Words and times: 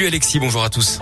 Salut 0.00 0.08
Alexis, 0.08 0.38
bonjour 0.40 0.64
à 0.64 0.70
tous. 0.70 0.98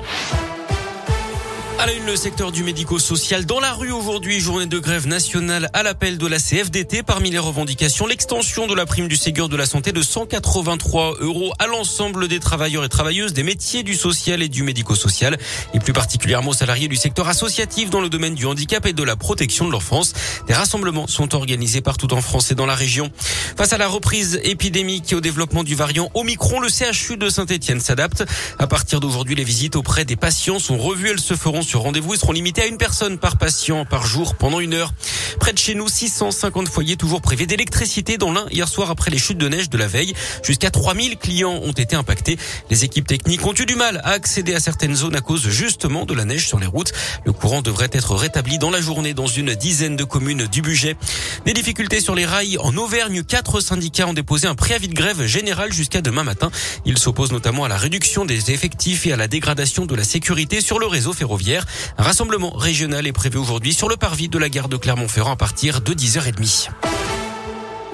À 1.80 1.86
la 1.86 1.92
une, 1.92 2.06
le 2.06 2.16
secteur 2.16 2.50
du 2.50 2.64
médico-social 2.64 3.46
dans 3.46 3.60
la 3.60 3.72
rue 3.72 3.92
aujourd'hui, 3.92 4.40
journée 4.40 4.66
de 4.66 4.80
grève 4.80 5.06
nationale 5.06 5.70
à 5.72 5.84
l'appel 5.84 6.18
de 6.18 6.26
la 6.26 6.40
CFDT. 6.40 7.04
Parmi 7.04 7.30
les 7.30 7.38
revendications, 7.38 8.08
l'extension 8.08 8.66
de 8.66 8.74
la 8.74 8.84
prime 8.84 9.06
du 9.06 9.16
Ségur 9.16 9.48
de 9.48 9.56
la 9.56 9.64
santé 9.64 9.92
de 9.92 10.02
183 10.02 11.18
euros 11.20 11.52
à 11.60 11.68
l'ensemble 11.68 12.26
des 12.26 12.40
travailleurs 12.40 12.82
et 12.82 12.88
travailleuses 12.88 13.32
des 13.32 13.44
métiers 13.44 13.84
du 13.84 13.94
social 13.94 14.42
et 14.42 14.48
du 14.48 14.64
médico-social 14.64 15.38
et 15.72 15.78
plus 15.78 15.92
particulièrement 15.92 16.50
aux 16.50 16.54
salariés 16.54 16.88
du 16.88 16.96
secteur 16.96 17.28
associatif 17.28 17.90
dans 17.90 18.00
le 18.00 18.08
domaine 18.08 18.34
du 18.34 18.44
handicap 18.44 18.84
et 18.84 18.92
de 18.92 19.04
la 19.04 19.14
protection 19.14 19.64
de 19.64 19.70
l'enfance. 19.70 20.14
Des 20.48 20.54
rassemblements 20.54 21.06
sont 21.06 21.36
organisés 21.36 21.80
partout 21.80 22.12
en 22.12 22.20
France 22.20 22.50
et 22.50 22.56
dans 22.56 22.66
la 22.66 22.74
région. 22.74 23.12
Face 23.56 23.72
à 23.72 23.78
la 23.78 23.86
reprise 23.86 24.40
épidémique 24.42 25.12
et 25.12 25.14
au 25.14 25.20
développement 25.20 25.62
du 25.62 25.76
variant 25.76 26.10
Omicron, 26.14 26.58
le 26.58 26.70
CHU 26.70 27.16
de 27.16 27.28
Saint-Etienne 27.28 27.78
s'adapte. 27.78 28.24
À 28.58 28.66
partir 28.66 28.98
d'aujourd'hui, 28.98 29.36
les 29.36 29.44
visites 29.44 29.76
auprès 29.76 30.04
des 30.04 30.16
patients 30.16 30.58
sont 30.58 30.76
revues. 30.76 31.10
Elles 31.10 31.20
se 31.20 31.36
feront 31.36 31.62
sur 31.68 31.82
rendez-vous. 31.82 32.14
Ils 32.14 32.20
seront 32.20 32.32
limités 32.32 32.62
à 32.62 32.66
une 32.66 32.78
personne 32.78 33.18
par 33.18 33.36
patient 33.36 33.84
par 33.84 34.06
jour 34.06 34.34
pendant 34.34 34.58
une 34.58 34.72
heure. 34.72 34.92
Près 35.38 35.52
de 35.52 35.58
chez 35.58 35.74
nous, 35.74 35.86
650 35.86 36.66
foyers 36.66 36.96
toujours 36.96 37.20
privés 37.20 37.44
d'électricité 37.44 38.16
dans 38.16 38.32
l'un 38.32 38.46
hier 38.50 38.66
soir 38.66 38.90
après 38.90 39.10
les 39.10 39.18
chutes 39.18 39.36
de 39.36 39.48
neige 39.48 39.68
de 39.68 39.76
la 39.76 39.86
veille. 39.86 40.14
Jusqu'à 40.42 40.70
3000 40.70 41.18
clients 41.18 41.60
ont 41.62 41.72
été 41.72 41.94
impactés. 41.94 42.38
Les 42.70 42.84
équipes 42.84 43.06
techniques 43.06 43.44
ont 43.46 43.52
eu 43.52 43.66
du 43.66 43.76
mal 43.76 44.00
à 44.04 44.12
accéder 44.12 44.54
à 44.54 44.60
certaines 44.60 44.96
zones 44.96 45.14
à 45.14 45.20
cause 45.20 45.46
justement 45.48 46.06
de 46.06 46.14
la 46.14 46.24
neige 46.24 46.48
sur 46.48 46.58
les 46.58 46.66
routes. 46.66 46.92
Le 47.26 47.32
courant 47.32 47.60
devrait 47.60 47.90
être 47.92 48.14
rétabli 48.14 48.58
dans 48.58 48.70
la 48.70 48.80
journée 48.80 49.12
dans 49.12 49.26
une 49.26 49.54
dizaine 49.54 49.96
de 49.96 50.04
communes 50.04 50.46
du 50.46 50.62
budget. 50.62 50.96
Des 51.44 51.52
difficultés 51.52 52.00
sur 52.00 52.14
les 52.14 52.24
rails 52.24 52.56
en 52.58 52.74
Auvergne. 52.78 53.22
Quatre 53.22 53.60
syndicats 53.60 54.06
ont 54.06 54.14
déposé 54.14 54.48
un 54.48 54.54
préavis 54.54 54.88
de 54.88 54.94
grève 54.94 55.26
général 55.26 55.72
jusqu'à 55.72 56.00
demain 56.00 56.24
matin. 56.24 56.50
Ils 56.86 56.98
s'opposent 56.98 57.32
notamment 57.32 57.64
à 57.64 57.68
la 57.68 57.76
réduction 57.76 58.24
des 58.24 58.52
effectifs 58.52 59.06
et 59.06 59.12
à 59.12 59.16
la 59.16 59.28
dégradation 59.28 59.84
de 59.84 59.94
la 59.94 60.04
sécurité 60.04 60.62
sur 60.62 60.78
le 60.78 60.86
réseau 60.86 61.12
ferroviaire. 61.12 61.57
Un 61.96 62.02
rassemblement 62.02 62.50
régional 62.50 63.06
est 63.06 63.12
prévu 63.12 63.38
aujourd'hui 63.38 63.72
sur 63.72 63.88
le 63.88 63.96
parvis 63.96 64.28
de 64.28 64.38
la 64.38 64.48
gare 64.48 64.68
de 64.68 64.76
Clermont-Ferrand 64.76 65.32
à 65.32 65.36
partir 65.36 65.80
de 65.80 65.92
10h30. 65.92 66.68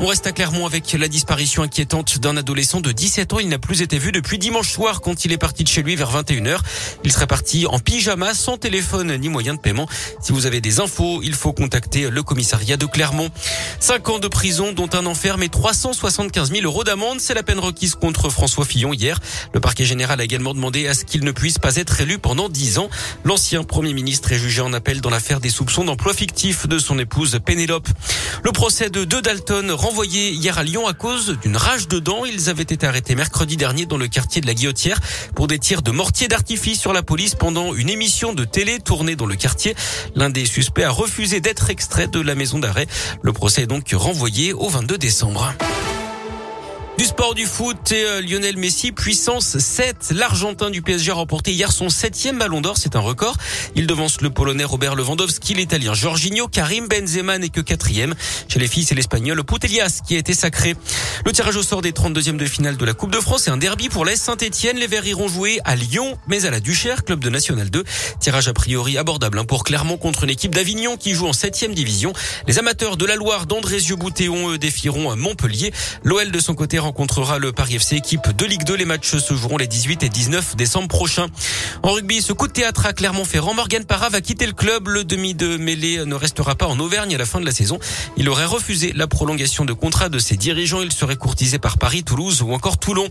On 0.04 0.08
reste 0.08 0.26
à 0.26 0.32
Clermont 0.32 0.66
avec 0.66 0.92
la 0.92 1.08
disparition 1.08 1.62
inquiétante 1.62 2.18
d'un 2.18 2.36
adolescent 2.36 2.82
de 2.82 2.92
17 2.92 3.32
ans. 3.32 3.38
Il 3.38 3.48
n'a 3.48 3.58
plus 3.58 3.80
été 3.80 3.96
vu 3.96 4.12
depuis 4.12 4.36
dimanche 4.36 4.70
soir 4.70 5.00
quand 5.00 5.24
il 5.24 5.32
est 5.32 5.38
parti 5.38 5.64
de 5.64 5.68
chez 5.68 5.82
lui 5.82 5.96
vers 5.96 6.12
21h. 6.12 6.58
Il 7.04 7.10
serait 7.10 7.26
parti 7.26 7.64
en 7.64 7.78
pyjama, 7.78 8.34
sans 8.34 8.58
téléphone 8.58 9.16
ni 9.16 9.30
moyen 9.30 9.54
de 9.54 9.58
paiement. 9.58 9.88
Si 10.20 10.32
vous 10.32 10.44
avez 10.44 10.60
des 10.60 10.78
infos, 10.78 11.22
il 11.22 11.32
faut 11.32 11.54
contacter 11.54 12.10
le 12.10 12.22
commissariat 12.22 12.76
de 12.76 12.84
Clermont. 12.84 13.30
Cinq 13.80 14.10
ans 14.10 14.18
de 14.18 14.28
prison, 14.28 14.72
dont 14.72 14.90
un 14.92 15.06
enferme 15.06 15.42
et 15.42 15.48
375 15.48 16.50
000 16.52 16.64
euros 16.64 16.84
d'amende. 16.84 17.18
C'est 17.18 17.32
la 17.32 17.42
peine 17.42 17.58
requise 17.58 17.94
contre 17.94 18.28
François 18.28 18.66
Fillon 18.66 18.92
hier. 18.92 19.18
Le 19.54 19.60
parquet 19.60 19.86
général 19.86 20.20
a 20.20 20.24
également 20.24 20.52
demandé 20.52 20.86
à 20.86 20.92
ce 20.92 21.06
qu'il 21.06 21.24
ne 21.24 21.32
puisse 21.32 21.58
pas 21.58 21.76
être 21.76 21.98
élu 22.02 22.18
pendant 22.18 22.50
10 22.50 22.76
ans. 22.76 22.90
L'ancien 23.24 23.64
premier 23.64 23.94
ministre 23.94 24.32
est 24.32 24.38
jugé 24.38 24.60
en 24.60 24.74
appel 24.74 25.00
dans 25.00 25.08
l'affaire 25.08 25.40
des 25.40 25.48
soupçons 25.48 25.84
d'emploi 25.84 26.12
fictif 26.12 26.68
de 26.68 26.78
son 26.78 26.98
épouse 26.98 27.40
Pénélope. 27.42 27.88
Le 28.44 28.52
procès 28.52 28.90
de 28.90 29.04
deux 29.04 29.22
Dalton 29.22 29.70
renvoyés 29.70 30.30
hier 30.30 30.58
à 30.58 30.64
Lyon 30.64 30.86
à 30.86 30.92
cause 30.92 31.38
d'une 31.40 31.56
rage 31.56 31.88
de 31.88 31.98
dents. 31.98 32.26
Ils 32.26 32.50
avaient 32.50 32.62
été 32.62 32.86
arrêtés 32.86 33.14
mercredi 33.14 33.56
dernier 33.56 33.86
dans 33.86 33.96
le 33.96 34.06
quartier 34.06 34.42
de 34.42 34.46
la 34.46 34.52
Guillotière 34.52 35.00
pour 35.34 35.46
des 35.46 35.58
tirs 35.58 35.80
de 35.80 35.90
mortier 35.90 36.28
d'artifice 36.28 36.78
sur 36.78 36.92
la 36.92 37.02
police 37.02 37.34
pendant 37.34 37.74
une 37.74 37.88
émission 37.88 38.34
de 38.34 38.44
télé 38.44 38.80
tournée 38.80 39.16
dans 39.16 39.24
le 39.24 39.34
quartier. 39.34 39.74
L'un 40.14 40.28
des 40.28 40.44
suspects 40.44 40.84
a 40.84 40.90
refusé 40.90 41.40
d'être 41.40 41.70
extrait 41.70 42.06
de 42.06 42.20
la 42.20 42.34
maison 42.34 42.58
d'arrêt. 42.58 42.86
Le 43.22 43.32
procès 43.32 43.62
est 43.62 43.66
donc 43.66 43.90
renvoyé 43.94 44.52
au 44.52 44.68
22 44.68 44.98
décembre. 44.98 45.54
Du 46.96 47.06
sport 47.06 47.34
du 47.34 47.44
foot 47.44 47.90
euh, 47.90 48.22
Lionel 48.22 48.56
Messi, 48.56 48.92
puissance 48.92 49.58
7. 49.58 50.12
L'Argentin 50.14 50.70
du 50.70 50.80
PSG 50.80 51.10
a 51.10 51.14
remporté 51.14 51.52
hier 51.52 51.72
son 51.72 51.88
septième 51.88 52.38
ballon 52.38 52.60
d'or. 52.60 52.76
C'est 52.78 52.94
un 52.94 53.00
record. 53.00 53.36
Il 53.74 53.88
devance 53.88 54.20
le 54.20 54.30
Polonais 54.30 54.62
Robert 54.62 54.94
Lewandowski, 54.94 55.54
l'Italien 55.54 55.92
Jorginho, 55.92 56.46
Karim 56.46 56.86
Benzema 56.86 57.38
n'est 57.38 57.48
que 57.48 57.60
quatrième. 57.60 58.14
Chez 58.46 58.60
les 58.60 58.68
filles, 58.68 58.84
c'est 58.84 58.94
l'Espagnol 58.94 59.42
Putelias 59.42 60.02
qui 60.06 60.14
a 60.14 60.18
été 60.18 60.34
sacré. 60.34 60.76
Le 61.26 61.32
tirage 61.32 61.56
au 61.56 61.64
sort 61.64 61.82
des 61.82 61.90
32e 61.90 62.36
de 62.36 62.46
finale 62.46 62.76
de 62.76 62.84
la 62.84 62.94
Coupe 62.94 63.10
de 63.10 63.18
France 63.18 63.48
est 63.48 63.50
un 63.50 63.56
derby 63.56 63.88
pour 63.88 64.04
l'Est 64.04 64.22
Saint-Etienne. 64.22 64.76
Les 64.76 64.86
Verts 64.86 65.06
iront 65.06 65.26
jouer 65.26 65.58
à 65.64 65.74
Lyon, 65.74 66.16
mais 66.28 66.46
à 66.46 66.52
la 66.52 66.60
Duchère, 66.60 67.02
club 67.02 67.18
de 67.18 67.28
National 67.28 67.70
2. 67.70 67.82
Tirage 68.20 68.46
a 68.46 68.52
priori 68.52 68.98
abordable 68.98 69.40
hein, 69.40 69.44
pour 69.44 69.64
Clermont 69.64 69.96
contre 69.96 70.22
une 70.22 70.30
équipe 70.30 70.54
d'Avignon 70.54 70.96
qui 70.96 71.14
joue 71.14 71.26
en 71.26 71.32
septième 71.32 71.74
division. 71.74 72.12
Les 72.46 72.60
amateurs 72.60 72.96
de 72.96 73.04
la 73.04 73.16
Loire 73.16 73.46
d'Andrézieux-Boutéon, 73.46 74.50
eux, 74.52 74.58
défieront 74.58 75.16
Montpellier. 75.16 75.72
L'OL 76.04 76.30
de 76.30 76.38
son 76.38 76.54
côté 76.54 76.78
rencontrera 76.84 77.38
le 77.38 77.50
Paris 77.52 77.76
FC 77.76 77.96
équipe 77.96 78.36
de 78.36 78.44
Ligue 78.44 78.64
2. 78.64 78.76
Les 78.76 78.84
matchs 78.84 79.16
se 79.16 79.34
joueront 79.34 79.56
les 79.56 79.66
18 79.66 80.02
et 80.02 80.10
19 80.10 80.54
décembre 80.54 80.88
prochains. 80.88 81.28
En 81.82 81.92
rugby, 81.92 82.20
ce 82.20 82.34
coup 82.34 82.46
de 82.46 82.52
théâtre 82.52 82.84
à 82.84 82.92
Clermont-Ferrand, 82.92 83.54
Morgan 83.54 83.84
Parra 83.84 84.10
va 84.10 84.20
quitter 84.20 84.46
le 84.46 84.52
club. 84.52 84.88
Le 84.88 85.02
demi 85.02 85.34
de 85.34 85.56
mêlée 85.56 86.04
ne 86.04 86.14
restera 86.14 86.54
pas 86.54 86.66
en 86.66 86.78
Auvergne 86.78 87.14
à 87.14 87.18
la 87.18 87.24
fin 87.24 87.40
de 87.40 87.46
la 87.46 87.52
saison. 87.52 87.78
Il 88.18 88.28
aurait 88.28 88.44
refusé 88.44 88.92
la 88.94 89.06
prolongation 89.06 89.64
de 89.64 89.72
contrat 89.72 90.10
de 90.10 90.18
ses 90.18 90.36
dirigeants. 90.36 90.82
Il 90.82 90.92
serait 90.92 91.16
courtisé 91.16 91.58
par 91.58 91.78
Paris, 91.78 92.04
Toulouse 92.04 92.42
ou 92.42 92.52
encore 92.52 92.76
Toulon. 92.76 93.08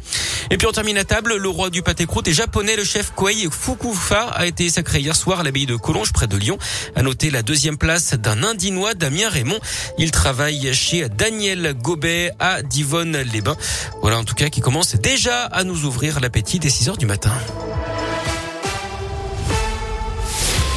Et 0.51 0.57
puis 0.57 0.67
on 0.67 0.71
termine 0.71 0.97
à 0.99 1.03
table. 1.03 1.35
Le 1.35 1.49
roi 1.49 1.71
du 1.71 1.81
pâté 1.81 2.05
croûte 2.05 2.27
est 2.27 2.33
japonais. 2.33 2.75
Le 2.75 2.83
chef 2.83 3.11
Koei 3.15 3.47
Fukufa 3.49 4.27
a 4.27 4.45
été 4.45 4.69
sacré 4.69 4.99
hier 4.99 5.15
soir 5.15 5.39
à 5.39 5.43
l'abbaye 5.43 5.65
de 5.65 5.75
Collonges 5.75 6.13
près 6.13 6.27
de 6.27 6.37
Lyon. 6.37 6.59
A 6.95 7.01
noter 7.01 7.31
la 7.31 7.41
deuxième 7.41 7.77
place 7.77 8.13
d'un 8.13 8.43
Indinois, 8.43 8.93
Damien 8.93 9.29
Raymond. 9.29 9.59
Il 9.97 10.11
travaille 10.11 10.73
chez 10.75 11.09
Daniel 11.09 11.73
Gobet 11.81 12.31
à 12.39 12.61
Divonne-les-Bains. 12.61 13.57
Voilà 14.01 14.17
en 14.17 14.23
tout 14.23 14.35
cas 14.35 14.49
qui 14.49 14.61
commence 14.61 14.95
déjà 14.95 15.43
à 15.45 15.63
nous 15.63 15.85
ouvrir 15.85 16.19
l'appétit 16.19 16.59
des 16.59 16.69
6 16.69 16.89
heures 16.89 16.97
du 16.97 17.05
matin. 17.05 17.31